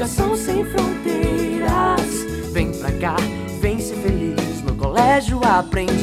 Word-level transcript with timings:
Educação 0.00 0.34
sem 0.34 0.64
fronteiras. 0.64 2.24
Vem 2.52 2.72
pra 2.72 2.90
cá, 2.90 3.16
vem 3.60 3.78
ser 3.78 3.96
feliz 3.96 4.62
no 4.62 4.74
colégio 4.74 5.38
aprendiz. 5.44 5.94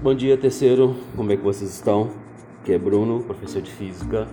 Bom 0.00 0.14
dia, 0.14 0.38
terceiro. 0.38 0.96
Como 1.14 1.30
é 1.32 1.36
que 1.36 1.42
vocês 1.42 1.70
estão? 1.70 2.08
Aqui 2.62 2.72
é 2.72 2.78
Bruno, 2.78 3.22
professor 3.24 3.60
de 3.60 3.70
física. 3.70 4.26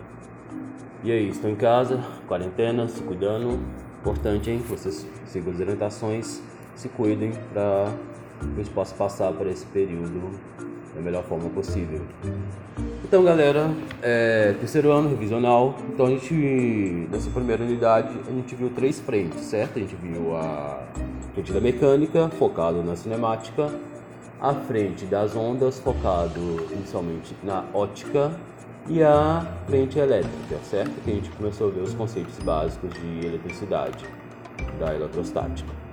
E 1.04 1.12
aí, 1.12 1.28
estão 1.28 1.50
em 1.52 1.56
casa, 1.58 2.02
quarentena, 2.30 2.88
se 2.88 3.04
cuidando. 3.04 3.60
Importante, 4.00 4.50
hein? 4.50 4.64
Vocês 4.70 5.06
sigam 5.26 5.52
as 5.52 5.60
orientações, 5.60 6.42
se 6.78 6.88
cuidem 6.88 7.34
para 7.52 7.92
que 8.40 8.46
vocês 8.54 8.70
possam 8.70 8.98
passar 8.98 9.34
por 9.34 9.48
esse 9.48 9.66
período 9.66 10.32
da 10.96 11.02
melhor 11.02 11.24
forma 11.24 11.50
possível. 11.50 12.02
Então, 13.04 13.24
galera, 13.24 13.70
é, 14.02 14.56
terceiro 14.60 14.92
ano 14.92 15.10
revisional. 15.10 15.76
Então, 15.94 16.08
a 16.08 16.10
gente, 16.10 16.34
nessa 17.12 17.30
primeira 17.30 17.64
unidade, 17.64 18.18
a 18.28 18.32
gente 18.32 18.56
viu 18.56 18.70
três 18.70 19.00
frentes, 19.00 19.42
certo? 19.42 19.78
A 19.78 19.82
gente 19.82 19.96
viu 19.96 20.36
a 20.36 20.82
frente 21.34 21.52
da 21.54 21.62
mecânica, 21.62 22.30
focado 22.30 22.82
na 22.82 22.96
cinemática, 22.96 23.70
a 24.42 24.54
frente 24.54 25.06
das 25.06 25.36
ondas, 25.36 25.80
focado 25.80 26.66
inicialmente 26.72 27.36
na 27.44 27.64
ótica, 27.74 28.32
e 28.88 29.02
a 29.02 29.46
frente 29.68 29.98
elétrica, 29.98 30.58
certo? 30.64 30.92
Que 31.04 31.12
a 31.12 31.14
gente 31.16 31.30
começou 31.32 31.70
a 31.70 31.72
ver 31.72 31.82
os 31.82 31.94
conceitos 31.94 32.38
básicos 32.40 32.94
de 32.94 33.26
eletricidade, 33.26 34.06
da 34.80 34.94
eletrostática. 34.94 35.85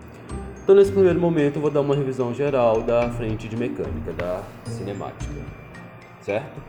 Então, 0.63 0.77
nesse 0.77 0.93
primeiro 0.93 1.21
momento, 1.21 1.57
eu 1.57 1.63
vou 1.63 1.71
dar 1.73 1.81
uma 1.81 1.97
revisão 1.97 2.33
geral 2.33 2.83
da 2.83 3.11
frente 3.11 3.49
de 3.49 3.57
mecânica, 3.57 4.13
da 4.13 4.45
cinemática, 4.65 5.35
certo? 6.21 6.63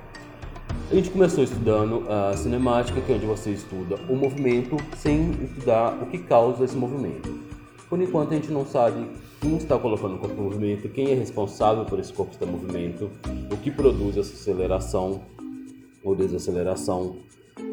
A 0.89 0.95
gente 0.95 1.11
começou 1.11 1.43
estudando 1.43 2.03
a 2.09 2.35
cinemática, 2.35 2.99
que 2.99 3.11
é 3.11 3.16
onde 3.16 3.27
você 3.27 3.52
estuda 3.52 3.95
o 4.09 4.16
movimento 4.16 4.77
sem 4.95 5.29
estudar 5.43 6.02
o 6.02 6.08
que 6.08 6.17
causa 6.17 6.64
esse 6.64 6.75
movimento. 6.75 7.39
Por 7.88 8.02
enquanto, 8.02 8.31
a 8.31 8.36
gente 8.36 8.52
não 8.52 8.66
sabe 8.66 9.05
quem 9.39 9.58
está 9.58 9.77
colocando 9.77 10.16
o 10.16 10.17
corpo 10.17 10.41
em 10.41 10.44
movimento, 10.44 10.89
quem 10.89 11.11
é 11.11 11.14
responsável 11.14 11.86
por 11.86 11.99
esse 11.99 12.11
corpo 12.11 12.31
estar 12.33 12.47
em 12.47 12.52
movimento, 12.52 13.11
o 13.52 13.58
que 13.58 13.69
produz 13.69 14.17
essa 14.17 14.33
aceleração 14.33 15.21
ou 16.03 16.16
desaceleração, 16.16 17.17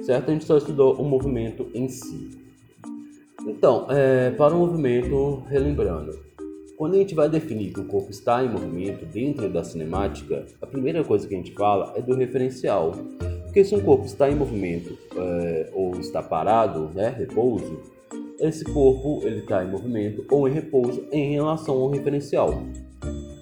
certo? 0.02 0.28
A 0.28 0.32
gente 0.34 0.44
só 0.44 0.58
estudou 0.58 0.96
o 0.96 1.04
movimento 1.04 1.66
em 1.74 1.88
si. 1.88 2.39
Então, 3.46 3.86
é, 3.91 4.30
para 4.30 4.55
o 4.55 4.58
movimento, 4.58 5.42
relembrando, 5.48 6.19
quando 6.77 6.94
a 6.94 6.98
gente 6.98 7.14
vai 7.14 7.28
definir 7.28 7.72
que 7.72 7.80
o 7.80 7.84
corpo 7.84 8.10
está 8.10 8.44
em 8.44 8.48
movimento 8.48 9.05
dentro 9.06 9.48
da 9.48 9.62
cinemática, 9.62 10.47
a 10.60 10.66
primeira 10.66 11.05
coisa 11.05 11.27
que 11.27 11.34
a 11.34 11.36
gente 11.36 11.52
fala 11.52 11.92
é 11.97 12.02
do 12.02 12.14
referencial. 12.14 12.92
Porque 13.44 13.64
se 13.64 13.74
um 13.74 13.80
corpo 13.80 14.05
está 14.05 14.30
em 14.30 14.34
movimento 14.34 14.97
é, 15.16 15.70
ou 15.74 15.98
está 15.98 16.22
parado, 16.22 16.91
né, 16.94 17.08
repouso, 17.10 17.80
esse 18.38 18.64
corpo 18.64 19.20
ele 19.27 19.41
está 19.41 19.62
em 19.64 19.70
movimento 19.70 20.25
ou 20.30 20.48
em 20.48 20.52
repouso 20.52 21.04
em 21.12 21.32
relação 21.32 21.75
ao 21.75 21.91
referencial. 21.91 22.62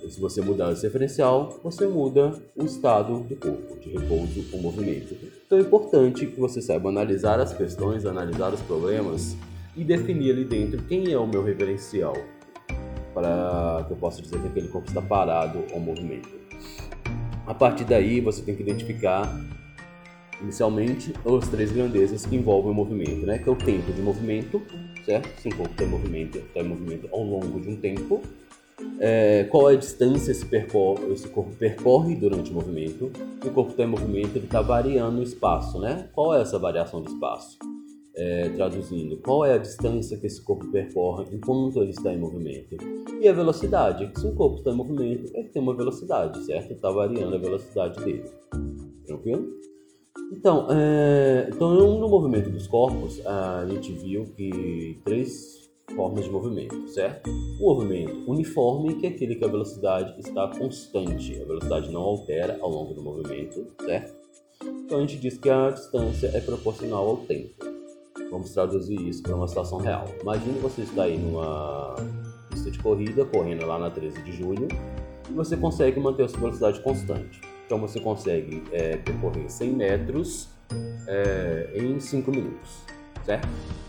Se 0.09 0.19
você 0.19 0.41
mudar 0.41 0.73
esse 0.73 0.85
referencial, 0.85 1.61
você 1.63 1.87
muda 1.87 2.33
o 2.57 2.65
estado 2.65 3.21
do 3.21 3.37
corpo, 3.37 3.79
de 3.79 3.91
repouso 3.91 4.45
ou 4.53 4.61
movimento. 4.61 5.15
Então 5.47 5.59
é 5.59 5.61
importante 5.61 6.27
que 6.27 6.41
você 6.41 6.63
saiba 6.63 6.89
analisar 6.89 7.39
as 7.39 7.53
questões, 7.53 8.07
analisar 8.07 8.53
os 8.55 8.61
problemas 8.63 9.37
e 9.79 9.85
definir 9.85 10.33
ali 10.33 10.45
dentro 10.45 10.83
quem 10.83 11.13
é 11.13 11.17
o 11.17 11.27
meu 11.27 11.43
referencial, 11.43 12.17
para 13.15 13.85
que 13.87 13.93
eu 13.93 13.97
possa 13.97 14.21
dizer 14.21 14.41
que 14.41 14.49
aquele 14.49 14.69
corpo 14.69 14.89
está 14.89 15.01
parado 15.01 15.65
ou 15.73 15.79
movimento. 15.79 16.29
A 17.47 17.55
partir 17.55 17.85
daí, 17.85 18.21
você 18.21 18.43
tem 18.43 18.57
que 18.57 18.63
identificar 18.63 19.33
inicialmente 20.43 21.15
as 21.25 21.49
três 21.49 21.73
grandezas 21.73 22.27
que 22.27 22.37
envolvem 22.37 22.73
o 22.73 22.75
movimento, 22.75 23.25
né? 23.25 23.39
Que 23.39 23.49
é 23.49 23.53
o 23.53 23.57
tempo 23.57 23.93
de 23.93 24.03
movimento, 24.03 24.61
certo? 25.07 25.29
Se 25.41 25.49
um 25.49 25.53
corpo 25.53 25.71
está 25.71 25.85
em 25.85 25.89
movimento, 25.89 26.39
está 26.39 26.61
em 26.61 26.69
movimento 26.69 27.09
ao 27.13 27.23
longo 27.23 27.61
de 27.61 27.71
um 27.71 27.77
tempo 27.77 28.21
é, 29.01 29.45
qual 29.51 29.71
é 29.71 29.75
a 29.75 29.77
distância 29.77 30.31
esse, 30.31 30.45
percorre, 30.45 31.13
esse 31.13 31.29
corpo 31.29 31.51
percorre 31.57 32.15
durante 32.15 32.51
o 32.51 32.55
movimento. 32.55 33.11
O 33.45 33.51
corpo 33.51 33.71
está 33.71 33.85
em 33.85 33.89
movimento, 33.89 34.37
ele 34.37 34.45
está 34.45 34.61
variando 34.61 35.21
o 35.21 35.23
espaço, 35.23 35.81
né? 35.81 36.09
Qual 36.13 36.35
é 36.35 36.43
essa 36.43 36.59
variação 36.59 37.03
de 37.03 37.11
espaço? 37.11 37.59
É, 38.21 38.49
traduzindo, 38.49 39.17
qual 39.19 39.45
é 39.45 39.55
a 39.55 39.59
distância 39.59 40.19
que 40.19 40.27
esse 40.27 40.43
corpo 40.43 40.67
percorre 40.73 41.27
enquanto 41.33 41.81
ele 41.81 41.91
está 41.91 42.13
em 42.13 42.19
movimento? 42.19 42.77
E 43.21 43.29
a 43.29 43.33
velocidade, 43.33 44.11
se 44.19 44.27
um 44.27 44.35
corpo 44.35 44.57
está 44.59 44.73
em 44.73 44.75
movimento, 44.75 45.31
ele 45.37 45.49
tem 45.51 45.63
uma 45.63 45.77
velocidade, 45.77 46.45
certo? 46.45 46.73
Está 46.73 46.91
variando 46.91 47.37
a 47.37 47.39
velocidade 47.39 48.05
dele. 48.05 48.25
Tranquilo? 49.07 49.47
Então, 50.33 50.67
é, 50.69 51.49
então, 51.49 51.75
no 51.99 52.09
movimento 52.09 52.51
dos 52.51 52.67
corpos, 52.67 53.25
a 53.25 53.65
gente 53.69 53.93
viu 53.93 54.25
que 54.37 55.01
três 55.05 55.69
formas 55.95 56.25
de 56.25 56.31
movimento, 56.31 56.89
certo? 56.89 57.31
O 57.61 57.75
movimento 57.75 58.31
uniforme, 58.31 58.95
que 58.97 59.07
é 59.07 59.11
aquele 59.11 59.37
que 59.37 59.45
a 59.45 59.49
velocidade 59.49 60.19
está 60.19 60.49
constante, 60.49 61.41
a 61.41 61.45
velocidade 61.45 61.91
não 61.91 62.03
altera 62.03 62.59
ao 62.61 62.71
longo 62.71 62.95
do 62.95 63.03
movimento, 63.03 63.67
certo? 63.85 64.17
Então 64.85 64.99
a 64.99 65.01
gente 65.03 65.19
diz 65.19 65.39
que 65.39 65.49
a 65.49 65.71
distância 65.71 66.29
é 66.35 66.41
proporcional 66.41 67.09
ao 67.09 67.17
tempo. 67.19 67.68
Vamos 68.31 68.51
traduzir 68.53 69.01
isso 69.09 69.23
para 69.23 69.35
uma 69.35 69.49
situação 69.49 69.79
real. 69.79 70.07
Imagine 70.21 70.59
você 70.59 70.83
está 70.83 71.05
aí 71.05 71.17
numa 71.19 71.95
pista 72.51 72.71
de 72.71 72.79
corrida, 72.79 73.25
correndo 73.25 73.67
lá 73.67 73.79
na 73.79 73.91
13 73.91 74.23
de 74.23 74.33
julho, 74.33 74.69
e 75.29 75.33
você 75.33 75.57
consegue 75.57 75.99
manter 75.99 76.25
a 76.25 76.29
sua 76.29 76.41
velocidade 76.41 76.81
constante. 76.81 77.41
Então 77.65 77.79
você 77.81 78.01
consegue 78.01 78.63
é, 78.73 78.97
percorrer 78.97 79.51
100 79.51 79.71
metros 79.71 80.49
é, 81.07 81.73
em 81.75 81.99
5 81.99 82.31
minutos, 82.31 82.83
certo? 83.25 83.49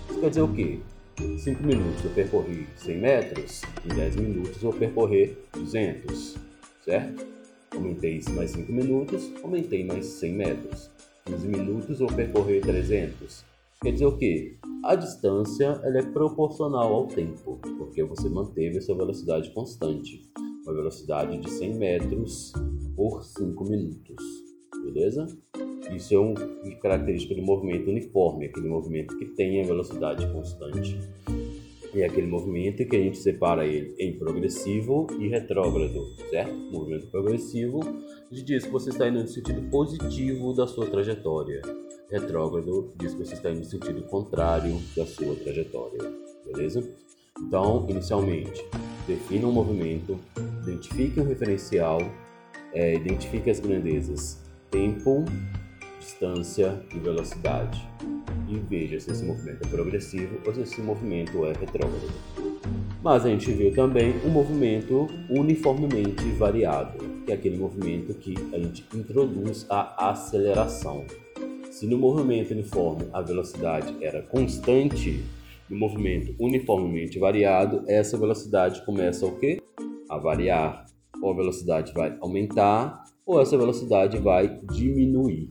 Isso 0.10 0.20
quer 0.20 0.30
dizer 0.30 0.42
o 0.42 0.54
quê? 0.54 0.80
5 1.18 1.64
minutos 1.64 2.04
eu 2.06 2.12
percorri 2.12 2.68
100 2.78 2.98
metros, 2.98 3.62
em 3.86 3.94
10 3.94 4.16
minutos 4.16 4.64
eu 4.64 4.72
percorrer 4.72 5.38
200, 5.54 6.38
certo? 6.86 7.28
Aumentei 7.74 8.22
mais 8.32 8.52
5 8.52 8.72
minutos, 8.72 9.32
aumentei 9.44 9.86
mais 9.86 10.06
100 10.06 10.34
metros. 10.34 10.90
15 11.26 11.48
minutos 11.48 12.02
eu 12.02 12.08
percorrer 12.08 12.62
300. 12.62 13.46
Quer 13.82 13.94
dizer 13.94 14.08
o 14.08 14.18
quê? 14.18 14.58
A 14.84 14.94
distância 14.94 15.80
ela 15.86 16.00
é 16.00 16.02
proporcional 16.02 16.94
ao 16.94 17.08
tempo, 17.08 17.62
porque 17.78 18.04
você 18.04 18.28
manteve 18.28 18.78
a 18.78 18.82
sua 18.82 18.98
velocidade 18.98 19.52
constante, 19.52 20.30
uma 20.66 20.74
velocidade 20.74 21.38
de 21.38 21.50
100 21.50 21.76
metros 21.76 22.52
por 22.94 23.24
5 23.24 23.64
minutos, 23.64 24.22
beleza? 24.84 25.28
Isso 25.96 26.14
é 26.14 26.20
uma 26.20 26.36
característica 26.82 27.34
do 27.34 27.42
movimento 27.42 27.90
uniforme, 27.90 28.48
aquele 28.48 28.68
movimento 28.68 29.18
que 29.18 29.28
tem 29.28 29.62
a 29.62 29.66
velocidade 29.66 30.30
constante. 30.34 31.00
É 31.96 32.04
aquele 32.04 32.28
movimento 32.28 32.86
que 32.86 32.98
a 32.98 33.00
gente 33.00 33.18
separa 33.18 33.66
ele 33.66 33.96
em 33.98 34.20
progressivo 34.20 35.08
e 35.22 35.30
retrógrado, 35.30 36.06
certo? 36.30 36.54
Movimento 36.70 37.08
progressivo 37.08 37.80
diz 38.30 38.66
que 38.66 38.72
você 38.72 38.90
está 38.90 39.08
indo 39.08 39.22
no 39.22 39.28
sentido 39.28 39.62
positivo 39.70 40.54
da 40.54 40.68
sua 40.68 40.86
trajetória. 40.86 41.62
Retrógrado 42.12 42.92
diz 42.98 43.14
que 43.14 43.24
você 43.24 43.36
está 43.36 43.52
indo 43.52 43.60
no 43.60 43.66
sentido 43.66 44.02
contrário 44.04 44.82
da 44.98 45.06
sua 45.06 45.36
trajetória, 45.36 46.00
beleza? 46.44 46.84
Então, 47.40 47.86
inicialmente, 47.88 48.66
defina 49.08 49.48
um 49.48 49.52
movimento, 49.52 50.20
identifique 50.64 51.20
um 51.20 51.28
referencial, 51.28 52.00
é, 52.74 52.96
identifique 52.96 53.52
as 53.52 53.60
grandezas 53.60 54.42
tempo, 54.72 55.24
distância 56.00 56.82
e 56.96 57.00
velocidade. 57.00 57.88
E 58.48 58.58
veja 58.58 59.00
se 59.00 59.12
esse 59.12 59.24
movimento 59.24 59.64
é 59.64 59.68
progressivo 59.68 60.40
ou 60.48 60.54
se 60.54 60.62
esse 60.62 60.82
movimento 60.82 61.46
é 61.46 61.54
retrógrado. 61.54 62.10
Mas 63.04 63.24
a 63.24 63.30
gente 63.30 63.52
viu 63.52 63.72
também 63.72 64.16
um 64.26 64.30
movimento 64.30 65.08
uniformemente 65.30 66.24
variado, 66.32 66.98
que 67.24 67.32
é 67.32 67.36
aquele 67.36 67.58
movimento 67.58 68.16
que 68.16 68.34
a 68.52 68.58
gente 68.58 68.84
introduz 68.96 69.68
a 69.70 70.10
aceleração. 70.10 71.06
Se 71.80 71.88
no 71.88 71.98
movimento 71.98 72.52
uniforme 72.52 73.08
a 73.14 73.22
velocidade 73.22 73.96
era 74.04 74.22
constante, 74.22 75.24
no 75.70 75.78
movimento 75.78 76.36
uniformemente 76.38 77.18
variado, 77.18 77.86
essa 77.88 78.18
velocidade 78.18 78.86
começa 78.86 79.26
o 79.26 79.40
quê? 79.40 79.62
A 80.10 80.18
variar. 80.18 80.86
Ou 81.24 81.32
a 81.32 81.36
velocidade 81.38 81.94
vai 81.94 82.18
aumentar, 82.20 83.02
ou 83.26 83.42
essa 83.42 83.58
velocidade 83.58 84.18
vai 84.18 84.60
diminuir 84.74 85.48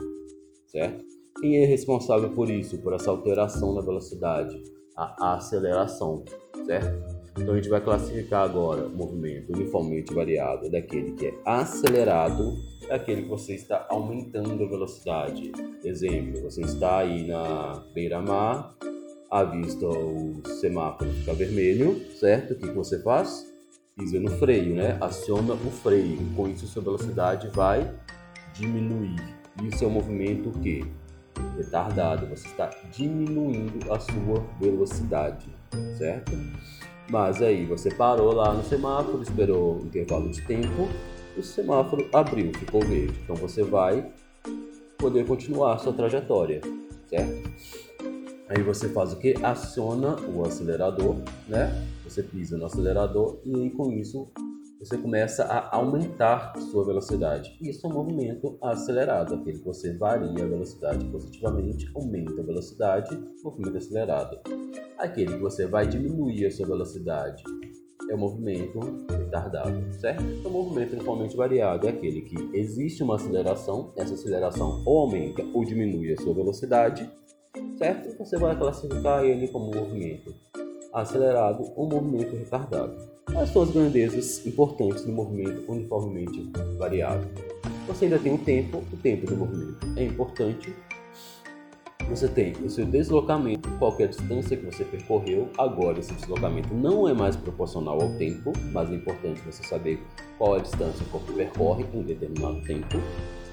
certo? 0.66 1.02
Quem 1.40 1.62
é 1.62 1.64
responsável 1.64 2.28
por 2.34 2.50
isso, 2.50 2.76
por 2.82 2.92
essa 2.92 3.10
alteração 3.10 3.72
na 3.72 3.80
velocidade? 3.80 4.62
A 4.94 5.36
aceleração, 5.36 6.26
certo? 6.66 7.17
Então 7.40 7.54
a 7.54 7.56
gente 7.56 7.68
vai 7.68 7.80
classificar 7.80 8.42
agora 8.42 8.86
o 8.86 8.90
movimento 8.90 9.52
uniformemente 9.54 10.12
variado 10.12 10.70
daquele 10.70 11.12
que 11.12 11.26
é 11.26 11.34
acelerado, 11.44 12.56
daquele 12.88 13.22
que 13.22 13.28
você 13.28 13.54
está 13.54 13.86
aumentando 13.88 14.64
a 14.64 14.68
velocidade. 14.68 15.52
Exemplo, 15.84 16.42
você 16.42 16.62
está 16.62 16.98
aí 16.98 17.26
na 17.26 17.84
beira-mar, 17.94 18.74
avista 19.30 19.86
o 19.86 20.42
semáforo 20.60 21.10
ficar 21.10 21.34
vermelho, 21.34 22.00
certo? 22.18 22.52
O 22.52 22.56
que, 22.56 22.68
que 22.68 22.74
você 22.74 23.00
faz? 23.02 23.46
Pisa 23.96 24.18
no 24.20 24.30
freio, 24.32 24.74
né? 24.74 24.96
Aciona 25.00 25.54
o 25.54 25.70
freio. 25.70 26.18
Com 26.36 26.48
isso, 26.48 26.66
sua 26.66 26.82
velocidade 26.82 27.48
vai 27.48 27.92
diminuir. 28.54 29.16
Isso 29.64 29.84
é 29.84 29.86
um 29.86 29.90
movimento 29.90 30.50
que 30.60 30.84
retardado, 31.56 32.26
você 32.26 32.46
está 32.46 32.70
diminuindo 32.90 33.92
a 33.92 33.98
sua 33.98 34.44
velocidade, 34.60 35.48
certo? 35.96 36.32
Mas 37.10 37.40
aí 37.40 37.64
você 37.64 37.90
parou 37.90 38.34
lá 38.34 38.52
no 38.52 38.62
semáforo, 38.62 39.22
esperou 39.22 39.76
um 39.76 39.86
intervalo 39.86 40.28
de 40.28 40.42
tempo, 40.42 40.88
o 41.36 41.42
semáforo 41.42 42.08
abriu, 42.12 42.52
ficou 42.54 42.80
verde. 42.82 43.18
Então 43.24 43.34
você 43.34 43.62
vai 43.62 44.10
poder 44.98 45.26
continuar 45.26 45.78
sua 45.78 45.92
trajetória, 45.92 46.60
certo? 47.06 47.50
Aí 48.48 48.62
você 48.62 48.88
faz 48.88 49.12
o 49.12 49.18
que? 49.18 49.34
Aciona 49.42 50.16
o 50.34 50.42
acelerador, 50.42 51.16
né? 51.46 51.86
Você 52.04 52.22
pisa 52.22 52.56
no 52.56 52.66
acelerador 52.66 53.38
e 53.44 53.70
com 53.70 53.92
isso 53.92 54.28
você 54.78 54.96
começa 54.96 55.44
a 55.44 55.76
aumentar 55.76 56.52
sua 56.70 56.84
velocidade. 56.84 57.58
Isso 57.60 57.86
é 57.86 57.90
um 57.90 57.94
movimento 57.94 58.56
acelerado, 58.62 59.34
aquele 59.34 59.58
que 59.58 59.64
você 59.64 59.92
varia 59.96 60.44
a 60.44 60.46
velocidade 60.46 61.04
positivamente, 61.06 61.90
aumenta 61.94 62.40
a 62.40 62.44
velocidade, 62.44 63.18
movimento 63.42 63.76
acelerado. 63.76 64.38
Aquele 64.96 65.34
que 65.34 65.40
você 65.40 65.66
vai 65.66 65.86
diminuir 65.86 66.46
a 66.46 66.50
sua 66.50 66.66
velocidade 66.66 67.42
é 68.08 68.14
o 68.14 68.18
movimento 68.18 68.78
retardado, 69.10 69.92
certo? 69.94 70.22
Então, 70.22 70.50
o 70.50 70.54
movimento 70.54 70.94
uniformemente 70.94 71.36
variado 71.36 71.86
é 71.86 71.90
aquele 71.90 72.22
que 72.22 72.36
existe 72.56 73.02
uma 73.02 73.16
aceleração, 73.16 73.92
essa 73.96 74.14
aceleração 74.14 74.82
ou 74.86 75.00
aumenta 75.00 75.42
ou 75.52 75.64
diminui 75.64 76.12
a 76.12 76.16
sua 76.16 76.32
velocidade, 76.32 77.10
certo? 77.76 78.16
Você 78.16 78.38
vai 78.38 78.56
classificar 78.56 79.24
ele 79.24 79.48
como 79.48 79.74
movimento 79.74 80.47
acelerado 80.92 81.70
ou 81.76 81.88
movimento 81.88 82.36
retardado. 82.36 82.96
As 83.36 83.50
suas 83.50 83.70
grandezas 83.70 84.46
importantes 84.46 85.04
no 85.04 85.12
movimento 85.12 85.70
uniformemente 85.70 86.50
variado. 86.78 87.26
Você 87.86 88.06
ainda 88.06 88.18
tem 88.18 88.34
o 88.34 88.38
tempo, 88.38 88.82
o 88.92 88.96
tempo 88.96 89.26
do 89.26 89.36
movimento 89.36 89.86
é 89.96 90.04
importante. 90.04 90.74
Você 92.08 92.26
tem 92.26 92.52
o 92.64 92.70
seu 92.70 92.86
deslocamento, 92.86 93.68
qualquer 93.78 94.08
distância 94.08 94.56
que 94.56 94.64
você 94.64 94.82
percorreu. 94.82 95.48
Agora, 95.58 95.98
esse 95.98 96.14
deslocamento 96.14 96.72
não 96.72 97.06
é 97.06 97.12
mais 97.12 97.36
proporcional 97.36 98.00
ao 98.00 98.08
tempo, 98.16 98.52
mas 98.72 98.90
é 98.90 98.94
importante 98.94 99.42
você 99.42 99.62
saber 99.62 100.02
qual 100.38 100.56
é 100.56 100.60
a 100.60 100.62
distância 100.62 101.04
que 101.04 101.10
o 101.10 101.12
corpo 101.12 101.32
percorre 101.34 101.84
em 101.92 102.02
determinado 102.02 102.62
tempo. 102.62 102.96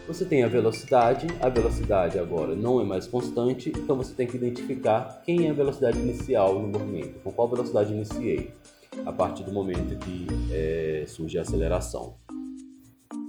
Você 0.08 0.24
tem 0.24 0.44
a 0.44 0.48
velocidade, 0.48 1.26
a 1.42 1.50
velocidade 1.50 2.20
agora 2.20 2.56
não 2.56 2.80
é 2.80 2.84
mais 2.84 3.08
constante, 3.08 3.74
então 3.76 3.98
você 3.98 4.14
tem 4.14 4.28
que 4.28 4.38
identificar 4.38 5.24
quem 5.26 5.48
é 5.48 5.50
a 5.50 5.54
velocidade 5.54 5.98
inicial 5.98 6.60
no 6.60 6.68
movimento, 6.68 7.20
com 7.24 7.32
qual 7.32 7.50
velocidade 7.50 7.92
iniciei, 7.92 8.54
a 9.04 9.12
partir 9.12 9.44
do 9.44 9.52
momento 9.52 9.98
que 9.98 10.28
é, 10.52 11.06
surge 11.08 11.40
a 11.40 11.42
aceleração. 11.42 12.18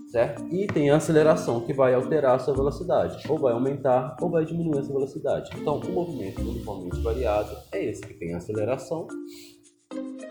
Certo? 0.09 0.47
E 0.55 0.67
tem 0.67 0.91
a 0.91 0.97
aceleração 0.97 1.63
que 1.63 1.73
vai 1.73 1.95
alterar 1.95 2.35
a 2.35 2.39
sua 2.39 2.55
velocidade, 2.55 3.27
ou 3.27 3.39
vai 3.39 3.55
aumentar 3.55 4.15
ou 4.21 4.31
vai 4.31 4.45
diminuir 4.45 4.79
essa 4.79 4.93
velocidade. 4.93 5.51
Então, 5.59 5.79
o 5.79 5.93
movimento 5.93 6.43
uniformemente 6.43 7.01
variado 7.01 7.57
é 7.73 7.85
esse 7.87 8.03
que 8.03 8.15
tem 8.15 8.35
aceleração 8.35 9.09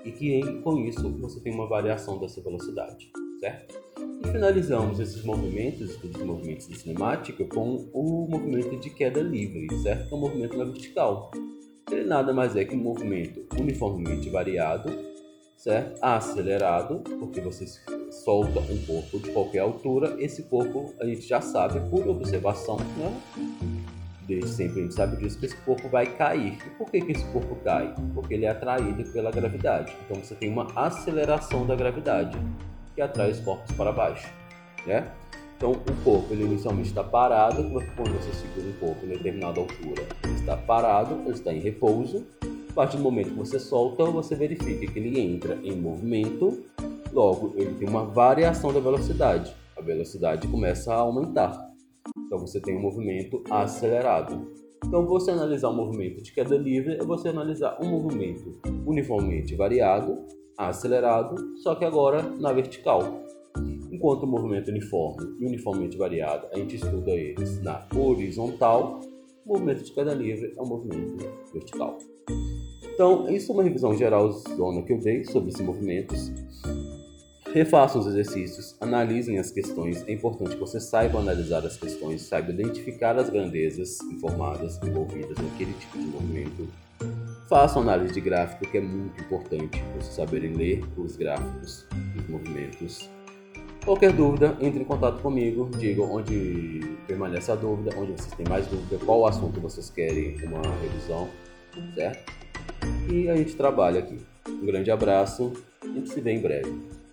e 0.04 0.12
que 0.12 0.62
com 0.62 0.78
isso 0.78 1.12
você 1.20 1.40
tem 1.42 1.54
uma 1.54 1.68
variação 1.68 2.20
dessa 2.20 2.40
velocidade, 2.42 3.12
certo? 3.40 3.85
Finalizamos 4.32 5.00
esses 5.00 5.24
movimentos, 5.24 5.82
esses 5.82 6.24
movimentos 6.24 6.68
de 6.68 6.78
cinemática, 6.78 7.46
com 7.46 7.90
o 7.94 8.28
movimento 8.30 8.78
de 8.80 8.90
queda 8.90 9.22
livre, 9.22 9.68
certo? 9.80 10.08
Que 10.08 10.14
é 10.14 10.18
um 10.18 10.20
movimento 10.20 10.58
na 10.58 10.66
vertical. 10.66 11.32
Ele 11.92 12.06
nada 12.06 12.34
mais 12.34 12.56
é 12.56 12.66
que 12.66 12.76
um 12.76 12.80
movimento 12.80 13.46
uniformemente 13.60 14.30
variado, 14.30 14.92
certo? 15.56 16.00
Acelerado, 16.02 17.00
porque 17.20 17.40
você 17.40 17.66
solta 18.12 18.60
um 18.60 18.86
corpo 18.86 19.20
de 19.20 19.32
qualquer 19.32 19.60
altura. 19.60 20.16
Esse 20.20 20.44
corpo 20.44 20.94
a 21.00 21.06
gente 21.06 21.22
já 21.22 21.40
sabe 21.42 21.80
por 21.90 22.08
observação, 22.08 22.78
né? 22.78 23.22
Desde 24.28 24.50
sempre 24.50 24.80
a 24.80 24.84
gente 24.84 24.96
sabe 24.96 25.18
disso 25.18 25.40
que 25.40 25.46
esse 25.46 25.58
corpo 25.58 25.88
vai 25.88 26.08
cair. 26.18 26.58
E 26.66 26.70
por 26.78 26.90
que, 26.90 27.00
que 27.00 27.12
esse 27.12 27.26
corpo 27.32 27.56
cai? 27.64 27.94
Porque 28.14 28.34
ele 28.34 28.46
é 28.46 28.50
atraído 28.50 29.04
pela 29.12 29.30
gravidade. 29.30 29.94
Então 30.04 30.22
você 30.22 30.34
tem 30.34 30.50
uma 30.50 30.68
aceleração 30.76 31.66
da 31.66 31.76
gravidade 31.76 32.38
que 32.96 33.02
atrai 33.02 33.32
os 33.32 33.40
corpos 33.42 33.76
para 33.76 33.92
baixo, 33.92 34.28
né? 34.88 35.12
Então, 35.58 35.72
o 35.72 36.04
corpo 36.04 36.34
ele 36.34 36.44
inicialmente 36.44 36.90
está 36.90 37.04
parado, 37.04 37.64
quando 37.96 38.12
você 38.14 38.34
segura 38.34 38.68
um 38.68 38.74
corpo 38.74 39.06
em 39.06 39.10
determinada 39.10 39.60
altura, 39.60 40.04
ele 40.24 40.34
está 40.34 40.58
parado, 40.58 41.16
ele 41.22 41.32
está 41.32 41.54
em 41.54 41.60
repouso. 41.60 42.26
A 42.70 42.74
partir 42.74 42.98
do 42.98 43.04
momento 43.04 43.30
que 43.30 43.38
você 43.38 43.58
solta, 43.58 44.04
você 44.04 44.36
verifica 44.36 44.92
que 44.92 45.00
ele 45.00 45.18
entra 45.18 45.58
em 45.64 45.74
movimento, 45.76 46.62
logo 47.12 47.54
ele 47.56 47.74
tem 47.76 47.88
uma 47.88 48.06
variação 48.06 48.74
da 48.74 48.82
velocidade. 48.82 49.56
A 49.78 49.82
velocidade 49.82 50.46
começa 50.48 50.94
a 50.94 50.98
aumentar. 50.98 51.72
Então, 52.18 52.38
você 52.38 52.60
tem 52.60 52.78
um 52.78 52.82
movimento 52.82 53.42
acelerado. 53.50 54.52
Então, 54.86 55.06
você 55.06 55.32
analisar 55.32 55.70
um 55.70 55.76
movimento 55.76 56.22
de 56.22 56.34
queda 56.34 56.58
livre 56.58 56.96
é 56.96 57.04
você 57.04 57.30
analisar 57.30 57.78
um 57.82 57.90
movimento 57.90 58.60
uniformemente 58.86 59.56
variado 59.56 60.26
acelerado, 60.58 61.36
só 61.58 61.76
que 61.76 61.86
agora 61.86 62.22
na 62.22 62.52
vertical. 62.54 63.24
Enquanto 63.92 64.24
o 64.24 64.28
movimento 64.28 64.70
uniforme 64.70 65.38
e 65.40 65.46
uniformemente 65.46 65.98
variado, 65.98 66.48
a 66.52 66.58
gente 66.58 66.76
estuda 66.76 67.12
eles 67.12 67.62
na 67.62 67.88
horizontal, 67.96 69.00
o 69.46 69.54
movimento 69.54 69.84
de 69.84 69.92
queda 69.92 70.14
livre 70.14 70.54
é 70.58 70.62
um 70.62 70.66
movimento 70.66 71.18
vertical. 71.54 71.98
Então, 72.94 73.30
isso 73.30 73.52
é 73.52 73.54
uma 73.54 73.64
revisão 73.64 73.96
geral 73.96 74.32
zona 74.32 74.82
que 74.82 74.94
eu 74.94 75.00
dei 75.00 75.24
sobre 75.26 75.50
esses 75.50 75.62
movimentos. 75.62 76.32
Refaçam 77.54 78.02
os 78.02 78.08
exercícios, 78.08 78.76
analisem 78.82 79.38
as 79.38 79.52
questões. 79.52 80.06
É 80.08 80.12
importante 80.12 80.56
que 80.56 80.60
você 80.60 80.80
saiba 80.80 81.20
analisar 81.20 81.66
as 81.66 81.78
questões, 81.78 82.22
saiba 82.24 82.52
identificar 82.52 83.18
as 83.18 83.30
grandezas 83.30 84.02
informadas 84.02 84.82
envolvidas 84.84 85.38
naquele 85.38 85.74
tipo 85.74 85.98
de 85.98 86.06
movimento 86.06 86.68
Façam 87.48 87.84
análise 87.84 88.14
de 88.14 88.22
gráfico, 88.22 88.66
que 88.66 88.78
é 88.78 88.82
muito 88.82 89.22
importante 89.22 89.82
vocês 89.96 90.16
saberem 90.16 90.54
ler 90.54 90.84
os 90.98 91.16
gráficos, 91.16 91.86
os 92.18 92.28
movimentos. 92.28 93.10
Qualquer 93.84 94.12
dúvida, 94.12 94.58
entre 94.60 94.82
em 94.82 94.84
contato 94.84 95.22
comigo, 95.22 95.70
digam 95.78 96.12
onde 96.12 96.80
permanece 97.06 97.52
a 97.52 97.56
dúvida, 97.56 97.96
onde 97.96 98.14
vocês 98.14 98.34
têm 98.34 98.48
mais 98.50 98.66
dúvida, 98.66 98.98
qual 99.06 99.28
assunto 99.28 99.62
vocês 99.62 99.92
querem 99.92 100.36
uma 100.44 100.60
revisão, 100.82 101.30
certo? 101.94 102.34
E 103.12 103.30
a 103.30 103.36
gente 103.38 103.56
trabalha 103.56 104.00
aqui. 104.00 104.18
Um 104.50 104.66
grande 104.66 104.90
abraço 104.90 105.54
e 105.84 106.08
se 106.08 106.20
vê 106.22 106.32
em 106.32 106.42
breve. 106.42 107.05